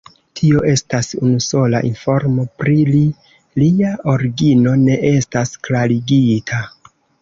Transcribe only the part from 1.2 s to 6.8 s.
unusola informo pri li, lia origino ne estas klarigita.